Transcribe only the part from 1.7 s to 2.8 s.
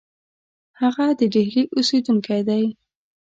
اوسېدونکی دی.